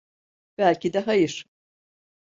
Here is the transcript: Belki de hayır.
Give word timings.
Belki 0.57 0.93
de 0.93 0.99
hayır. 0.99 1.45